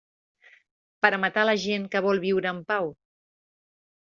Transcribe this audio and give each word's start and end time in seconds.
Per 1.05 1.11
a 1.17 1.19
matar 1.25 1.43
la 1.49 1.55
gent 1.67 1.85
que 1.93 2.01
vol 2.07 2.23
viure 2.25 2.55
en 2.57 2.63
pau? 2.73 2.91